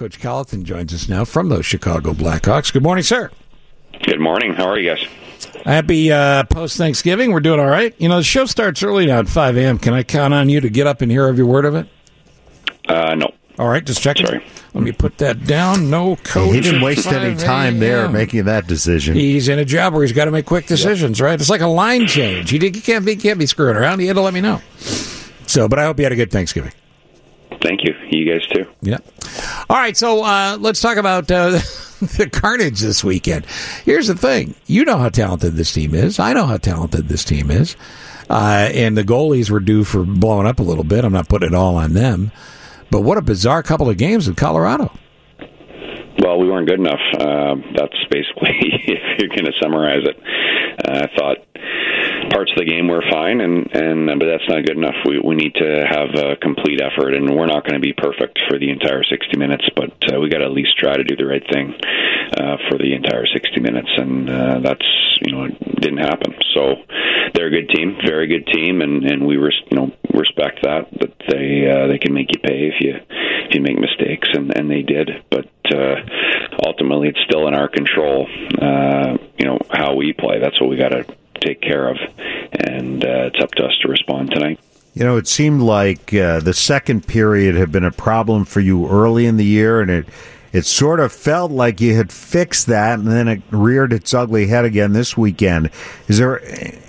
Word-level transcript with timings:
Coach 0.00 0.18
Colliton 0.18 0.64
joins 0.64 0.94
us 0.94 1.10
now 1.10 1.26
from 1.26 1.50
those 1.50 1.66
Chicago 1.66 2.14
Blackhawks. 2.14 2.72
Good 2.72 2.82
morning, 2.82 3.04
sir. 3.04 3.30
Good 4.02 4.18
morning. 4.18 4.54
How 4.54 4.64
are 4.64 4.78
you 4.78 4.94
guys? 4.94 5.06
Happy 5.66 6.10
uh, 6.10 6.44
post 6.44 6.78
Thanksgiving. 6.78 7.32
We're 7.32 7.40
doing 7.40 7.60
all 7.60 7.66
right. 7.66 7.94
You 7.98 8.08
know, 8.08 8.16
the 8.16 8.22
show 8.22 8.46
starts 8.46 8.82
early 8.82 9.04
now 9.04 9.18
at 9.18 9.28
5 9.28 9.58
a.m. 9.58 9.78
Can 9.78 9.92
I 9.92 10.02
count 10.02 10.32
on 10.32 10.48
you 10.48 10.58
to 10.62 10.70
get 10.70 10.86
up 10.86 11.02
and 11.02 11.12
hear 11.12 11.26
every 11.26 11.44
word 11.44 11.66
of 11.66 11.74
it? 11.74 11.86
Uh, 12.88 13.14
no. 13.14 13.30
All 13.58 13.68
right, 13.68 13.84
just 13.84 14.00
checking. 14.00 14.24
Sorry. 14.24 14.42
Let 14.72 14.84
me 14.84 14.92
put 14.92 15.18
that 15.18 15.44
down. 15.44 15.90
No 15.90 16.16
coach. 16.16 16.54
He 16.54 16.62
didn't 16.62 16.80
waste 16.80 17.06
any 17.08 17.36
time 17.36 17.78
there 17.78 18.08
making 18.08 18.46
that 18.46 18.66
decision. 18.66 19.16
He's 19.16 19.48
in 19.48 19.58
a 19.58 19.66
job 19.66 19.92
where 19.92 20.00
he's 20.00 20.12
got 20.12 20.24
to 20.24 20.30
make 20.30 20.46
quick 20.46 20.66
decisions, 20.66 21.20
right? 21.20 21.38
It's 21.38 21.50
like 21.50 21.60
a 21.60 21.66
line 21.66 22.06
change. 22.06 22.48
He, 22.48 22.58
did, 22.58 22.74
he 22.74 22.80
can't 22.80 23.04
be 23.04 23.16
can't 23.16 23.38
be 23.38 23.44
screwing 23.44 23.76
around. 23.76 24.00
He 24.00 24.06
had 24.06 24.16
to 24.16 24.22
let 24.22 24.32
me 24.32 24.40
know. 24.40 24.62
So, 25.46 25.68
but 25.68 25.78
I 25.78 25.84
hope 25.84 25.98
you 25.98 26.04
had 26.04 26.12
a 26.12 26.16
good 26.16 26.32
Thanksgiving. 26.32 26.72
Thank 27.60 27.84
you. 27.84 27.94
You 28.08 28.32
guys 28.32 28.46
too. 28.46 28.66
Yeah. 28.80 28.98
All 29.70 29.76
right. 29.76 29.96
So 29.96 30.24
uh, 30.24 30.56
let's 30.58 30.80
talk 30.80 30.96
about 30.96 31.30
uh, 31.30 31.50
the 32.00 32.28
carnage 32.32 32.80
this 32.80 33.04
weekend. 33.04 33.46
Here's 33.84 34.08
the 34.08 34.16
thing: 34.16 34.56
you 34.66 34.84
know 34.84 34.98
how 34.98 35.10
talented 35.10 35.54
this 35.54 35.72
team 35.72 35.94
is. 35.94 36.18
I 36.18 36.32
know 36.32 36.44
how 36.46 36.56
talented 36.56 37.06
this 37.06 37.24
team 37.24 37.52
is. 37.52 37.76
Uh, 38.28 38.68
and 38.74 38.98
the 38.98 39.04
goalies 39.04 39.48
were 39.48 39.60
due 39.60 39.84
for 39.84 40.02
blowing 40.02 40.48
up 40.48 40.58
a 40.58 40.64
little 40.64 40.82
bit. 40.82 41.04
I'm 41.04 41.12
not 41.12 41.28
putting 41.28 41.50
it 41.50 41.54
all 41.54 41.76
on 41.76 41.92
them. 41.92 42.32
But 42.90 43.02
what 43.02 43.16
a 43.16 43.22
bizarre 43.22 43.62
couple 43.62 43.88
of 43.88 43.96
games 43.96 44.26
in 44.26 44.34
Colorado. 44.34 44.90
Well, 46.18 46.40
we 46.40 46.48
weren't 46.50 46.68
good 46.68 46.80
enough. 46.80 47.00
Uh, 47.14 47.54
that's 47.76 47.94
basically 48.10 48.50
if 48.88 49.20
you're 49.20 49.28
going 49.28 49.44
to 49.44 49.52
summarize 49.62 50.02
it. 50.04 50.16
Uh, 50.84 51.06
I 51.06 51.16
thought 51.16 51.36
parts 52.30 52.50
of 52.52 52.58
the 52.58 52.64
game 52.64 52.88
were 52.88 53.02
fine, 53.10 53.40
and 53.40 53.68
and 53.74 54.06
but 54.18 54.26
that's 54.26 54.48
not 54.48 54.64
good 54.64 54.78
enough. 54.78 54.96
We 55.04 55.20
we 55.20 55.34
need 55.34 55.54
to 55.56 55.84
have 55.86 56.14
a 56.14 56.36
complete 56.36 56.80
effort, 56.80 57.14
and 57.14 57.28
we're 57.28 57.50
not 57.50 57.66
going 57.66 57.74
to 57.74 57.84
be 57.84 57.92
perfect 57.92 58.38
for 58.48 58.58
the 58.58 58.70
entire 58.70 59.02
60 59.02 59.36
minutes, 59.36 59.66
but 59.74 59.92
uh, 60.12 60.20
we 60.20 60.30
got 60.30 60.38
to 60.38 60.46
at 60.46 60.52
least 60.52 60.78
try 60.78 60.96
to 60.96 61.04
do 61.04 61.16
the 61.16 61.26
right 61.26 61.44
thing 61.50 61.74
uh, 62.38 62.56
for 62.70 62.78
the 62.78 62.94
entire 62.94 63.26
60 63.26 63.60
minutes, 63.60 63.90
and 63.96 64.30
uh, 64.30 64.60
that's 64.60 64.86
you 65.22 65.32
know 65.32 65.44
it 65.44 65.80
didn't 65.80 65.98
happen. 65.98 66.34
So 66.54 66.86
they're 67.34 67.48
a 67.48 67.50
good 67.50 67.68
team, 67.68 67.98
very 68.06 68.26
good 68.26 68.46
team, 68.46 68.80
and 68.80 69.04
and 69.04 69.26
we 69.26 69.36
res- 69.36 69.66
you 69.70 69.76
know 69.76 69.92
respect 70.14 70.62
that 70.62 70.88
that 71.00 71.14
they 71.28 71.66
uh, 71.68 71.86
they 71.88 71.98
can 71.98 72.14
make 72.14 72.30
you 72.32 72.40
pay 72.40 72.70
if 72.70 72.80
you 72.80 72.94
if 72.94 73.54
you 73.54 73.60
make 73.60 73.78
mistakes, 73.78 74.28
and 74.32 74.56
and 74.56 74.70
they 74.70 74.82
did, 74.82 75.10
but. 75.30 75.46
Uh, 75.70 75.94
ultimately, 76.66 77.06
it's 77.08 77.20
still 77.28 77.46
in 77.46 77.54
our 77.54 77.68
control. 77.68 78.26
Uh, 78.60 79.16
you 79.38 79.46
know 79.46 79.56
how 79.70 79.94
we 79.94 80.12
play. 80.12 80.40
That's 80.40 80.60
what 80.60 80.68
we 80.68 80.76
got 80.76 80.88
to 80.88 81.04
take 81.40 81.60
care 81.60 81.88
of, 81.88 81.96
and 82.52 83.04
uh, 83.04 83.30
it's 83.32 83.40
up 83.42 83.50
to 83.52 83.64
us 83.64 83.76
to 83.82 83.88
respond 83.88 84.30
tonight. 84.30 84.60
You 84.94 85.04
know, 85.04 85.16
it 85.16 85.28
seemed 85.28 85.62
like 85.62 86.12
uh, 86.12 86.40
the 86.40 86.54
second 86.54 87.06
period 87.06 87.54
had 87.54 87.70
been 87.70 87.84
a 87.84 87.92
problem 87.92 88.44
for 88.44 88.60
you 88.60 88.88
early 88.88 89.26
in 89.26 89.36
the 89.36 89.44
year, 89.44 89.80
and 89.80 89.90
it 89.90 90.06
it 90.52 90.66
sort 90.66 90.98
of 90.98 91.12
felt 91.12 91.52
like 91.52 91.80
you 91.80 91.94
had 91.94 92.10
fixed 92.12 92.66
that, 92.66 92.98
and 92.98 93.06
then 93.06 93.28
it 93.28 93.42
reared 93.50 93.92
its 93.92 94.12
ugly 94.12 94.48
head 94.48 94.64
again 94.64 94.92
this 94.92 95.16
weekend. 95.16 95.70
Is 96.08 96.18
there 96.18 96.40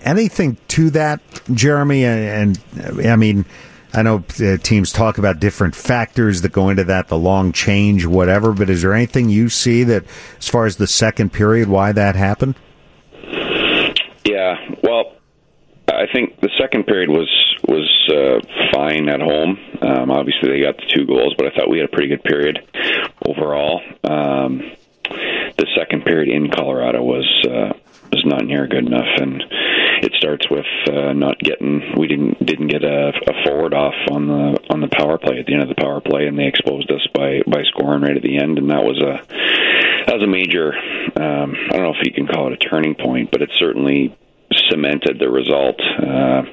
anything 0.04 0.58
to 0.70 0.90
that, 0.92 1.22
Jeremy? 1.54 2.04
And, 2.04 2.58
and 2.76 3.08
I 3.08 3.16
mean, 3.16 3.46
I 3.94 4.02
know 4.02 4.24
uh, 4.40 4.58
teams 4.58 4.92
talk 4.92 5.20
about 5.20 5.40
different 5.40 5.76
factors 5.76 6.42
that 6.42 6.52
go 6.52 6.70
into 6.70 6.86
that, 6.86 7.08
the 7.08 7.18
long 7.20 7.52
change, 7.52 8.06
whatever. 8.06 8.52
But 8.52 8.72
is 8.72 8.82
there 8.82 8.94
anything 8.94 9.30
you 9.30 9.48
see 9.48 9.84
that, 9.84 10.06
as 10.40 10.50
far 10.50 10.66
as 10.66 10.78
the 10.78 10.88
second 10.88 11.32
period, 11.32 11.70
why 11.70 11.92
that 11.92 12.16
happened? 12.16 12.56
Yeah, 14.24 14.56
well, 14.84 15.16
I 15.88 16.06
think 16.14 16.40
the 16.40 16.50
second 16.60 16.86
period 16.86 17.10
was 17.10 17.30
was 17.68 17.90
uh, 18.10 18.40
fine 18.74 19.10
at 19.10 19.22
home. 19.22 19.60
Um, 19.82 20.12
obviously, 20.12 20.50
they 20.50 20.62
got 20.62 20.78
the 20.78 20.92
two 20.94 21.06
goals, 21.06 21.34
but 21.38 21.48
I 21.48 21.56
thought 21.56 21.70
we 21.70 21.80
had 21.80 21.90
a 21.90 21.92
pretty 21.92 22.10
good 22.10 22.24
period 22.24 22.60
overall. 23.26 23.82
Um, 24.04 24.62
the 25.58 25.68
second 25.76 26.06
period 26.06 26.30
in 26.30 26.50
Colorado 26.50 27.04
was 27.04 27.28
uh, 27.46 27.74
was 28.12 28.24
not 28.26 28.46
near 28.46 28.68
good 28.68 28.86
enough, 28.86 29.08
and 29.18 29.44
it 30.02 30.14
starts 30.18 30.50
with 30.50 30.66
uh, 30.90 31.14
not 31.14 31.40
getting. 31.40 31.96
We 31.98 32.08
didn't 32.08 32.46
didn't 32.46 32.68
get 32.68 32.84
a, 32.84 33.10
a 33.10 33.44
forward 33.46 33.74
off 33.74 33.96
on 34.10 34.28
the 34.28 34.60
on 34.70 34.82
the 34.82 34.90
power 34.90 35.18
play 35.18 35.40
at 35.40 35.46
the 35.46 35.54
end 35.54 35.64
of 35.64 35.70
the 35.70 35.82
power 35.82 36.02
play, 36.02 36.28
and 36.28 36.38
they 36.38 36.48
exposed 36.48 36.92
us 36.92 37.06
by 37.14 37.42
by 37.48 37.64
scoring 37.64 38.02
right 38.02 38.16
at 38.16 38.24
the 38.24 38.38
end, 38.38 38.58
and 38.58 38.70
that 38.70 38.84
was 38.84 39.00
a 39.02 39.22
that 40.06 40.16
was 40.16 40.24
a 40.24 40.28
major. 40.28 40.74
Um, 41.16 41.56
I 41.70 41.78
don't 41.78 41.84
know 41.84 41.96
if 41.98 42.06
you 42.06 42.14
can 42.14 42.28
call 42.28 42.48
it 42.48 42.54
a 42.54 42.58
turning 42.58 42.96
point, 42.96 43.32
but 43.32 43.42
it 43.42 43.52
certainly 43.58 44.16
cemented 44.72 45.20
the 45.20 45.30
result. 45.30 45.80
Uh, 45.82 46.44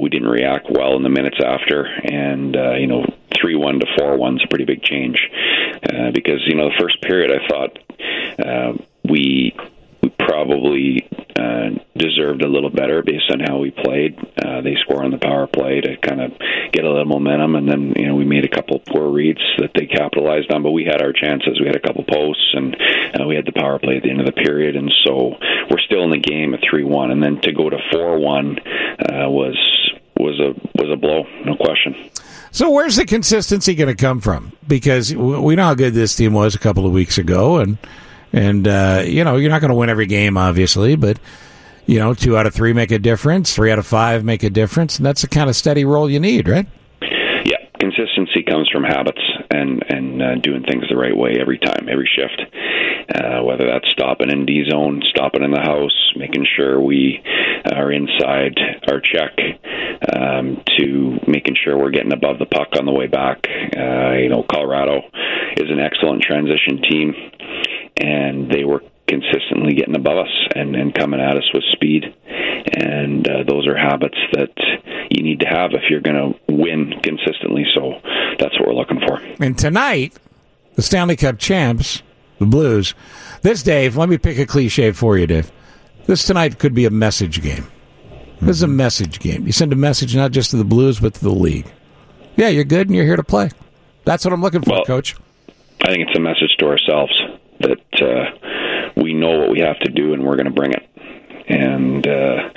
we 0.00 0.08
didn't 0.08 0.28
react 0.28 0.66
well 0.70 0.96
in 0.96 1.02
the 1.02 1.08
minutes 1.08 1.38
after, 1.44 1.84
and 1.84 2.56
uh, 2.56 2.74
you 2.74 2.86
know, 2.86 3.04
three 3.40 3.56
one 3.56 3.78
to 3.78 3.86
four 3.96 4.16
one's 4.16 4.42
a 4.44 4.48
pretty 4.48 4.64
big 4.64 4.82
change 4.82 5.18
uh, 5.92 6.10
because 6.10 6.40
you 6.46 6.54
know 6.54 6.68
the 6.68 6.76
first 6.80 7.00
period 7.02 7.30
I 7.30 7.48
thought 7.48 7.78
uh, 8.44 8.72
we 9.04 9.56
we 10.02 10.10
probably 10.18 11.08
deserved 12.28 12.42
a 12.42 12.48
little 12.48 12.70
better 12.70 13.02
based 13.02 13.30
on 13.30 13.40
how 13.40 13.58
we 13.58 13.70
played. 13.70 14.18
Uh, 14.42 14.60
they 14.60 14.76
score 14.80 15.04
on 15.04 15.10
the 15.10 15.18
power 15.18 15.46
play 15.46 15.80
to 15.80 15.96
kind 15.96 16.20
of 16.20 16.32
get 16.72 16.84
a 16.84 16.88
little 16.88 17.04
momentum, 17.04 17.54
and 17.54 17.68
then 17.68 17.94
you 17.96 18.06
know 18.06 18.14
we 18.14 18.24
made 18.24 18.44
a 18.44 18.48
couple 18.48 18.80
poor 18.80 19.10
reads 19.10 19.40
that 19.58 19.70
they 19.74 19.86
capitalized 19.86 20.52
on. 20.52 20.62
But 20.62 20.72
we 20.72 20.84
had 20.84 21.02
our 21.02 21.12
chances. 21.12 21.60
We 21.60 21.66
had 21.66 21.76
a 21.76 21.80
couple 21.80 22.04
posts, 22.04 22.54
and 22.54 22.76
uh, 23.20 23.26
we 23.26 23.36
had 23.36 23.46
the 23.46 23.52
power 23.52 23.78
play 23.78 23.96
at 23.96 24.02
the 24.02 24.10
end 24.10 24.20
of 24.20 24.26
the 24.26 24.32
period, 24.32 24.76
and 24.76 24.92
so 25.04 25.36
we're 25.70 25.80
still 25.80 26.04
in 26.04 26.10
the 26.10 26.18
game 26.18 26.54
at 26.54 26.60
three 26.68 26.84
one. 26.84 27.10
And 27.10 27.22
then 27.22 27.40
to 27.42 27.52
go 27.52 27.70
to 27.70 27.78
four 27.92 28.18
one 28.18 28.58
uh, 28.58 29.28
was 29.28 29.56
was 30.18 30.40
a 30.40 30.54
was 30.80 30.90
a 30.92 30.96
blow, 30.96 31.24
no 31.44 31.56
question. 31.56 32.10
So 32.50 32.70
where's 32.70 32.96
the 32.96 33.04
consistency 33.04 33.74
going 33.74 33.94
to 33.94 34.00
come 34.00 34.20
from? 34.20 34.52
Because 34.66 35.14
we 35.14 35.54
know 35.54 35.64
how 35.64 35.74
good 35.74 35.92
this 35.94 36.16
team 36.16 36.32
was 36.32 36.54
a 36.54 36.58
couple 36.58 36.86
of 36.86 36.92
weeks 36.92 37.18
ago, 37.18 37.58
and 37.58 37.78
and 38.32 38.66
uh, 38.66 39.02
you 39.06 39.24
know 39.24 39.36
you're 39.36 39.50
not 39.50 39.60
going 39.60 39.70
to 39.70 39.76
win 39.76 39.90
every 39.90 40.06
game, 40.06 40.36
obviously, 40.36 40.96
but 40.96 41.18
you 41.88 41.98
know 41.98 42.12
two 42.12 42.36
out 42.36 42.46
of 42.46 42.54
three 42.54 42.72
make 42.72 42.92
a 42.92 42.98
difference, 42.98 43.54
three 43.54 43.72
out 43.72 43.78
of 43.78 43.86
five 43.86 44.22
make 44.22 44.42
a 44.42 44.50
difference, 44.50 44.98
and 44.98 45.06
that's 45.06 45.22
the 45.22 45.28
kind 45.28 45.48
of 45.48 45.56
steady 45.56 45.84
roll 45.84 46.08
you 46.08 46.20
need, 46.20 46.46
right? 46.46 46.68
Yeah, 47.00 47.56
consistency 47.80 48.42
comes 48.42 48.68
from 48.70 48.84
habits 48.84 49.22
and 49.50 49.82
and 49.88 50.22
uh, 50.22 50.34
doing 50.36 50.62
things 50.64 50.84
the 50.90 50.96
right 50.96 51.16
way 51.16 51.36
every 51.40 51.58
time, 51.58 51.88
every 51.90 52.08
shift. 52.14 52.42
Uh, 53.08 53.42
whether 53.42 53.66
that's 53.66 53.88
stopping 53.90 54.30
in 54.30 54.44
D 54.44 54.66
zone, 54.68 55.02
stopping 55.08 55.42
in 55.42 55.50
the 55.50 55.62
house, 55.62 56.12
making 56.14 56.46
sure 56.54 56.78
we 56.78 57.24
are 57.72 57.90
inside 57.90 58.58
our 58.86 59.00
check, 59.00 59.32
um, 60.14 60.62
to 60.76 61.18
making 61.26 61.56
sure 61.56 61.78
we're 61.78 61.90
getting 61.90 62.12
above 62.12 62.38
the 62.38 62.44
puck 62.44 62.68
on 62.78 62.84
the 62.84 62.92
way 62.92 63.06
back. 63.06 63.46
Uh, 63.48 64.12
you 64.12 64.28
know, 64.28 64.44
Colorado 64.50 65.00
is 65.56 65.70
an 65.70 65.80
excellent 65.80 66.22
transition 66.22 66.82
team, 66.82 67.14
and 67.96 68.50
they 68.50 68.64
were 68.64 68.82
consistently 69.08 69.74
getting 69.74 69.96
above 69.96 70.18
us 70.18 70.48
and, 70.54 70.76
and 70.76 70.94
coming 70.94 71.20
at 71.20 71.36
us 71.36 71.50
with 71.52 71.64
speed. 71.72 72.04
And 72.74 73.26
uh, 73.26 73.44
those 73.48 73.66
are 73.66 73.76
habits 73.76 74.18
that 74.32 74.52
you 75.10 75.22
need 75.22 75.40
to 75.40 75.46
have 75.46 75.72
if 75.72 75.84
you're 75.90 76.00
going 76.00 76.34
to 76.34 76.52
win 76.52 76.92
consistently. 77.02 77.64
So 77.74 78.00
that's 78.38 78.58
what 78.60 78.68
we're 78.68 78.74
looking 78.74 79.00
for. 79.00 79.20
And 79.42 79.58
tonight, 79.58 80.12
the 80.74 80.82
Stanley 80.82 81.16
Cup 81.16 81.38
champs, 81.38 82.02
the 82.38 82.46
Blues. 82.46 82.94
This, 83.42 83.62
Dave, 83.62 83.96
let 83.96 84.08
me 84.08 84.18
pick 84.18 84.38
a 84.38 84.46
cliche 84.46 84.92
for 84.92 85.16
you, 85.18 85.26
Dave. 85.26 85.50
This 86.06 86.24
tonight 86.24 86.58
could 86.58 86.74
be 86.74 86.84
a 86.84 86.90
message 86.90 87.42
game. 87.42 87.66
This 88.40 88.56
is 88.56 88.62
a 88.62 88.68
message 88.68 89.18
game. 89.18 89.46
You 89.46 89.52
send 89.52 89.72
a 89.72 89.76
message 89.76 90.14
not 90.14 90.30
just 90.30 90.50
to 90.52 90.56
the 90.56 90.64
Blues, 90.64 91.00
but 91.00 91.14
to 91.14 91.20
the 91.20 91.30
league. 91.30 91.66
Yeah, 92.36 92.48
you're 92.48 92.64
good 92.64 92.86
and 92.86 92.94
you're 92.94 93.04
here 93.04 93.16
to 93.16 93.24
play. 93.24 93.50
That's 94.04 94.24
what 94.24 94.32
I'm 94.32 94.40
looking 94.40 94.62
for, 94.62 94.70
Well, 94.70 94.84
Coach. 94.84 95.16
I 95.82 95.88
think 95.88 96.08
it's 96.08 96.16
a 96.16 96.20
message 96.20 96.54
to 96.58 96.66
ourselves 96.66 97.20
that 97.60 97.80
uh, 98.00 98.47
we 99.02 99.14
know 99.14 99.38
what 99.38 99.50
we 99.50 99.60
have 99.60 99.78
to 99.80 99.90
do 99.90 100.12
and 100.12 100.24
we're 100.24 100.36
going 100.36 100.46
to 100.46 100.52
bring 100.52 100.72
it. 100.72 100.88
And 101.48 102.06
uh, 102.06 102.50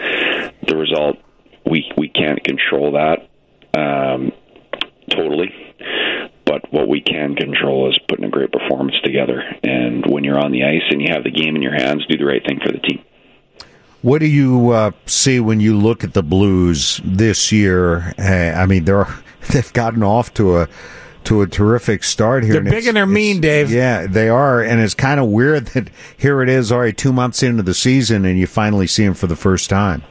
the 0.67 0.75
result, 0.75 1.17
we 1.65 1.91
we 1.97 2.09
can't 2.09 2.43
control 2.43 2.93
that 2.93 3.29
um, 3.73 4.31
totally. 5.09 5.51
But 6.45 6.71
what 6.73 6.87
we 6.87 7.01
can 7.01 7.35
control 7.35 7.89
is 7.89 7.99
putting 8.07 8.25
a 8.25 8.29
great 8.29 8.51
performance 8.51 8.95
together. 9.03 9.41
And 9.63 10.05
when 10.05 10.23
you're 10.23 10.39
on 10.39 10.51
the 10.51 10.63
ice 10.63 10.83
and 10.89 11.01
you 11.01 11.07
have 11.13 11.23
the 11.23 11.31
game 11.31 11.55
in 11.55 11.61
your 11.61 11.73
hands, 11.73 12.05
do 12.07 12.17
the 12.17 12.25
right 12.25 12.45
thing 12.45 12.59
for 12.65 12.71
the 12.71 12.79
team. 12.79 13.03
What 14.01 14.19
do 14.19 14.27
you 14.27 14.71
uh, 14.71 14.91
see 15.05 15.39
when 15.39 15.59
you 15.59 15.77
look 15.77 16.03
at 16.03 16.13
the 16.13 16.23
Blues 16.23 16.99
this 17.03 17.51
year? 17.51 18.13
Uh, 18.17 18.59
I 18.59 18.65
mean, 18.65 18.85
they're 18.85 19.07
they've 19.51 19.71
gotten 19.73 20.03
off 20.03 20.33
to 20.35 20.57
a 20.57 20.67
to 21.25 21.41
a 21.41 21.47
terrific 21.47 22.03
start 22.03 22.43
here. 22.43 22.53
They're 22.53 22.63
big 22.63 22.87
and 22.87 22.97
they're 22.97 23.05
mean, 23.05 23.41
Dave. 23.41 23.71
Yeah, 23.71 24.07
they 24.07 24.29
are, 24.29 24.61
and 24.61 24.81
it's 24.81 24.93
kind 24.93 25.19
of 25.19 25.27
weird 25.27 25.67
that 25.67 25.89
here 26.17 26.41
it 26.41 26.49
is 26.49 26.71
already 26.71 26.93
two 26.93 27.13
months 27.13 27.43
into 27.43 27.63
the 27.63 27.73
season, 27.73 28.25
and 28.25 28.39
you 28.39 28.47
finally 28.47 28.87
see 28.87 29.05
them 29.05 29.13
for 29.13 29.27
the 29.27 29.35
first 29.35 29.69
time. 29.69 30.03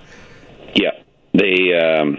Yeah, 0.75 0.93
they 1.35 1.75
um, 1.75 2.19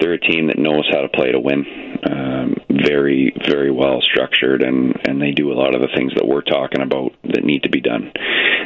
they're 0.00 0.14
a 0.14 0.20
team 0.20 0.48
that 0.48 0.58
knows 0.58 0.88
how 0.90 1.00
to 1.00 1.08
play 1.08 1.32
to 1.32 1.40
win. 1.40 1.64
Um, 2.10 2.56
very, 2.70 3.32
very 3.46 3.70
well 3.70 4.00
structured, 4.02 4.62
and 4.62 4.94
and 5.06 5.20
they 5.20 5.30
do 5.30 5.52
a 5.52 5.56
lot 5.56 5.74
of 5.74 5.80
the 5.80 5.88
things 5.94 6.12
that 6.14 6.26
we're 6.26 6.42
talking 6.42 6.82
about 6.82 7.12
that 7.24 7.44
need 7.44 7.62
to 7.62 7.70
be 7.70 7.80
done. 7.80 8.12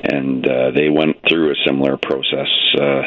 And 0.03 0.47
uh, 0.47 0.71
they 0.75 0.89
went 0.89 1.17
through 1.29 1.51
a 1.51 1.63
similar 1.67 1.97
process 1.97 2.49
uh, 2.81 3.03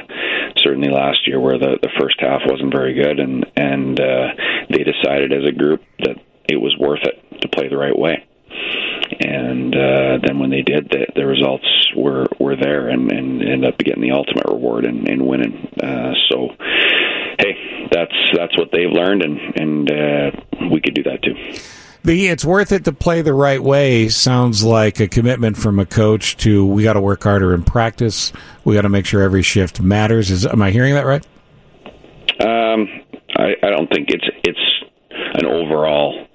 certainly 0.57 0.89
last 0.89 1.27
year, 1.27 1.39
where 1.39 1.57
the 1.57 1.77
the 1.81 1.91
first 1.99 2.15
half 2.19 2.41
wasn't 2.45 2.73
very 2.73 2.93
good, 2.93 3.19
and 3.19 3.45
and 3.55 3.99
uh, 3.99 4.27
they 4.71 4.83
decided 4.83 5.33
as 5.33 5.45
a 5.47 5.51
group 5.51 5.83
that 5.99 6.17
it 6.49 6.57
was 6.57 6.75
worth 6.79 7.03
it 7.03 7.41
to 7.41 7.47
play 7.47 7.67
the 7.67 7.77
right 7.77 7.97
way. 7.97 8.25
and 9.19 9.75
uh, 9.75 10.19
then 10.25 10.39
when 10.39 10.49
they 10.49 10.61
did, 10.61 10.89
the, 10.89 11.07
the 11.15 11.25
results 11.25 11.65
were 11.95 12.27
were 12.39 12.55
there, 12.55 12.87
and, 12.89 13.11
and 13.11 13.41
ended 13.41 13.65
up 13.65 13.77
getting 13.79 14.01
the 14.01 14.11
ultimate 14.11 14.45
reward 14.47 14.85
and, 14.85 15.07
in 15.07 15.25
winning. 15.25 15.67
Uh, 15.81 16.13
so, 16.29 16.49
hey, 17.39 17.87
that's 17.91 18.15
that's 18.35 18.57
what 18.57 18.69
they've 18.71 18.91
learned, 18.91 19.23
and 19.23 19.39
and 19.59 19.91
uh, 19.91 20.31
we 20.71 20.81
could 20.81 20.93
do 20.93 21.03
that 21.03 21.21
too. 21.23 21.35
The 22.03 22.29
it's 22.29 22.43
worth 22.43 22.71
it 22.71 22.85
to 22.85 22.93
play 22.93 23.21
the 23.21 23.33
right 23.33 23.61
way 23.61 24.09
sounds 24.09 24.63
like 24.63 24.99
a 24.99 25.07
commitment 25.07 25.57
from 25.57 25.77
a 25.77 25.85
coach 25.85 26.35
to 26.37 26.65
we 26.65 26.83
got 26.83 26.93
to 26.93 27.01
work 27.01 27.23
harder 27.23 27.53
in 27.53 27.63
practice. 27.63 28.33
We 28.63 28.73
got 28.73 28.81
to 28.81 28.89
make 28.89 29.05
sure 29.05 29.21
every 29.21 29.43
shift 29.43 29.81
matters. 29.81 30.31
Is 30.31 30.45
am 30.45 30.61
I 30.61 30.71
hearing 30.71 30.95
that 30.95 31.05
right? 31.05 31.25
Um, 32.39 33.00
I, 33.41 33.55
I 33.63 33.69
don't 33.69 33.89
think 33.91 34.09
it's 34.09 34.27
it's 34.43 34.83
an 35.33 35.45
overall 35.45 36.27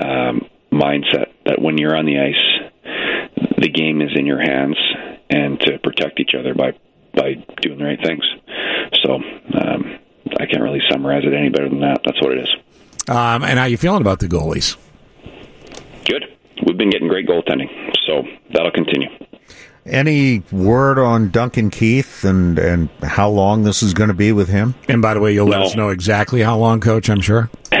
um, 0.00 0.48
mindset 0.72 1.32
that 1.44 1.60
when 1.60 1.78
you're 1.78 1.96
on 1.96 2.06
the 2.06 2.18
ice, 2.18 3.50
the 3.58 3.68
game 3.68 4.00
is 4.00 4.10
in 4.14 4.26
your 4.26 4.40
hands, 4.40 4.76
and 5.28 5.58
to 5.60 5.78
protect 5.78 6.20
each 6.20 6.34
other 6.38 6.54
by 6.54 6.72
by 7.14 7.34
doing 7.62 7.78
the 7.78 7.84
right 7.84 8.00
things. 8.02 8.24
So 9.02 9.14
um, 9.14 9.98
I 10.38 10.46
can't 10.46 10.62
really 10.62 10.82
summarize 10.90 11.24
it 11.24 11.34
any 11.34 11.48
better 11.48 11.68
than 11.68 11.80
that. 11.80 12.00
That's 12.04 12.20
what 12.20 12.32
it 12.32 12.40
is. 12.40 12.54
Um, 13.08 13.42
and 13.44 13.58
how 13.58 13.64
you 13.64 13.76
feeling 13.76 14.00
about 14.00 14.20
the 14.20 14.28
goalies? 14.28 14.76
Good. 16.04 16.24
We've 16.66 16.76
been 16.76 16.90
getting 16.90 17.08
great 17.08 17.26
goaltending, 17.26 17.68
so 18.06 18.22
that'll 18.52 18.72
continue. 18.72 19.08
Any 19.86 20.42
word 20.50 20.98
on 20.98 21.30
Duncan 21.30 21.70
Keith 21.70 22.24
and, 22.24 22.58
and 22.58 22.88
how 23.02 23.28
long 23.28 23.62
this 23.62 23.82
is 23.82 23.94
going 23.94 24.08
to 24.08 24.14
be 24.14 24.32
with 24.32 24.48
him? 24.48 24.74
And 24.88 25.00
by 25.00 25.14
the 25.14 25.20
way, 25.20 25.32
you'll 25.32 25.46
let 25.46 25.62
us 25.62 25.76
know 25.76 25.90
exactly 25.90 26.42
how 26.42 26.58
long, 26.58 26.80
Coach. 26.80 27.08
I'm 27.08 27.20
sure. 27.20 27.50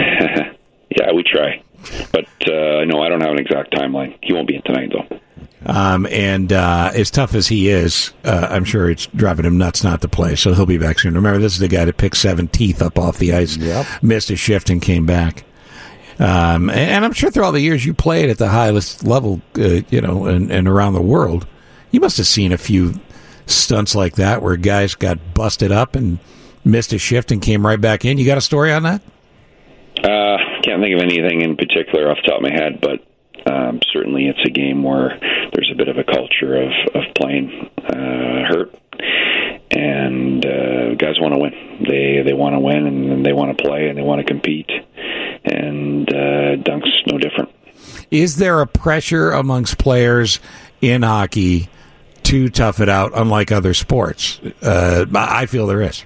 Yeah, 0.98 1.12
we 1.12 1.24
try, 1.24 1.62
but 2.10 2.24
uh, 2.48 2.84
no, 2.86 3.02
I 3.02 3.08
don't 3.10 3.20
have 3.20 3.32
an 3.32 3.38
exact 3.38 3.74
timeline. 3.74 4.16
He 4.22 4.32
won't 4.32 4.48
be 4.48 4.54
in 4.56 4.62
tonight 4.62 4.90
though. 4.92 5.18
Um, 5.66 6.06
and 6.06 6.52
uh, 6.52 6.90
as 6.94 7.10
tough 7.10 7.34
as 7.34 7.48
he 7.48 7.68
is, 7.68 8.14
uh, 8.24 8.46
I'm 8.50 8.64
sure 8.64 8.88
it's 8.88 9.04
driving 9.08 9.44
him 9.44 9.58
nuts 9.58 9.84
not 9.84 10.00
to 10.02 10.08
play. 10.08 10.36
So 10.36 10.54
he'll 10.54 10.64
be 10.64 10.78
back 10.78 11.00
soon. 11.00 11.12
Remember, 11.14 11.38
this 11.38 11.52
is 11.52 11.58
the 11.58 11.68
guy 11.68 11.84
that 11.84 11.98
picked 11.98 12.16
seven 12.16 12.48
teeth 12.48 12.80
up 12.80 12.98
off 12.98 13.18
the 13.18 13.34
ice, 13.34 13.56
Yep. 13.58 13.84
missed 14.00 14.30
a 14.30 14.36
shift, 14.36 14.70
and 14.70 14.80
came 14.80 15.04
back. 15.04 15.44
Um, 16.18 16.70
and, 16.70 16.78
and 16.78 17.04
I'm 17.04 17.12
sure 17.12 17.30
through 17.30 17.44
all 17.44 17.52
the 17.52 17.60
years 17.60 17.84
you 17.84 17.92
played 17.92 18.30
at 18.30 18.38
the 18.38 18.48
highest 18.48 19.04
level, 19.04 19.42
uh, 19.58 19.80
you 19.90 20.00
know, 20.00 20.24
and, 20.26 20.50
and 20.50 20.66
around 20.66 20.94
the 20.94 21.02
world, 21.02 21.46
you 21.90 22.00
must 22.00 22.16
have 22.16 22.26
seen 22.26 22.52
a 22.52 22.58
few 22.58 22.94
stunts 23.46 23.94
like 23.94 24.16
that 24.16 24.42
where 24.42 24.56
guys 24.56 24.94
got 24.94 25.34
busted 25.34 25.72
up 25.72 25.94
and 25.96 26.18
missed 26.64 26.92
a 26.92 26.98
shift 26.98 27.30
and 27.30 27.40
came 27.40 27.66
right 27.66 27.80
back 27.80 28.04
in. 28.04 28.18
You 28.18 28.26
got 28.26 28.38
a 28.38 28.42
story 28.42 28.72
on 28.72 28.82
that? 28.82 29.02
Uh, 29.98 30.36
can't 30.62 30.82
think 30.82 30.94
of 30.94 31.00
anything 31.00 31.40
in 31.42 31.56
particular 31.56 32.10
off 32.10 32.18
the 32.22 32.30
top 32.30 32.38
of 32.38 32.42
my 32.42 32.52
head, 32.52 32.80
but 32.80 33.06
um, 33.50 33.80
certainly 33.92 34.26
it's 34.26 34.44
a 34.44 34.50
game 34.50 34.82
where 34.82 35.18
there's 35.52 35.70
a 35.72 35.76
bit 35.76 35.88
of 35.88 35.96
a 35.96 36.04
culture 36.04 36.60
of, 36.60 36.72
of 36.94 37.14
playing 37.14 37.70
uh, 37.78 38.44
hurt, 38.44 38.74
and 39.70 40.44
uh, 40.44 40.94
guys 40.94 41.20
want 41.20 41.34
to 41.34 41.38
win. 41.38 41.86
They 41.88 42.22
they 42.22 42.34
want 42.34 42.54
to 42.54 42.60
win, 42.60 42.86
and 42.86 43.24
they 43.24 43.32
want 43.32 43.56
to 43.56 43.64
play, 43.64 43.88
and 43.88 43.96
they 43.96 44.02
want 44.02 44.18
to 44.18 44.24
compete. 44.24 44.70
And 45.44 46.12
uh, 46.12 46.56
Dunk's 46.56 46.90
no 47.06 47.18
different. 47.18 47.50
Is 48.10 48.36
there 48.36 48.60
a 48.60 48.66
pressure 48.66 49.30
amongst 49.30 49.78
players 49.78 50.40
in 50.80 51.02
hockey 51.02 51.68
to 52.24 52.48
tough 52.48 52.80
it 52.80 52.88
out, 52.88 53.12
unlike 53.14 53.52
other 53.52 53.74
sports? 53.74 54.40
Uh, 54.62 55.06
I 55.14 55.46
feel 55.46 55.66
there 55.66 55.82
is. 55.82 56.04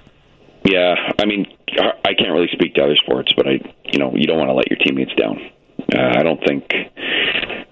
Yeah, 0.63 0.95
I 1.19 1.25
mean, 1.25 1.47
I 1.79 2.13
can't 2.13 2.31
really 2.31 2.49
speak 2.51 2.75
to 2.75 2.83
other 2.83 2.97
sports, 2.97 3.33
but 3.35 3.47
I, 3.47 3.59
you 3.85 3.99
know, 3.99 4.13
you 4.15 4.27
don't 4.27 4.37
want 4.37 4.49
to 4.49 4.53
let 4.53 4.69
your 4.69 4.77
teammates 4.77 5.13
down. 5.15 5.39
Uh, 5.93 6.19
I 6.19 6.23
don't 6.23 6.39
think 6.45 6.69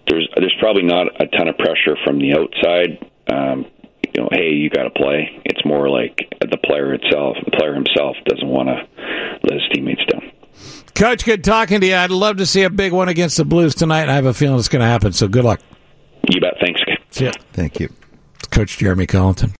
there's 0.07 0.27
there's 0.35 0.55
probably 0.59 0.83
not 0.83 1.07
a 1.21 1.27
ton 1.27 1.47
of 1.47 1.57
pressure 1.57 1.95
from 2.03 2.19
the 2.19 2.33
outside. 2.33 3.09
Um, 3.31 3.65
you 4.15 4.23
know, 4.23 4.29
hey, 4.31 4.53
you 4.53 4.69
got 4.69 4.83
to 4.83 4.89
play. 4.89 5.41
It's 5.45 5.63
more 5.65 5.87
like 5.87 6.17
the 6.41 6.57
player 6.57 6.93
itself. 6.93 7.37
The 7.45 7.51
player 7.51 7.75
himself 7.75 8.17
doesn't 8.25 8.47
want 8.47 8.69
to 8.69 8.87
let 9.43 9.61
his 9.61 9.69
teammates 9.71 10.01
down. 10.11 10.31
Coach, 10.95 11.23
good 11.23 11.43
talking 11.43 11.79
to 11.81 11.87
you. 11.87 11.95
I'd 11.95 12.09
love 12.09 12.37
to 12.37 12.45
see 12.45 12.63
a 12.63 12.69
big 12.69 12.91
one 12.91 13.07
against 13.07 13.37
the 13.37 13.45
Blues 13.45 13.75
tonight, 13.75 14.09
I 14.09 14.15
have 14.15 14.25
a 14.25 14.33
feeling 14.33 14.57
it's 14.57 14.67
going 14.67 14.81
to 14.81 14.87
happen. 14.87 15.13
So 15.13 15.27
good 15.27 15.45
luck. 15.45 15.61
You 16.61 16.73
bet. 16.73 16.77
Thanks. 16.87 17.01
See 17.11 17.25
ya. 17.25 17.31
Thank 17.53 17.79
you. 17.79 17.89
Coach 18.51 18.77
Jeremy 18.77 19.07
Colliton. 19.07 19.47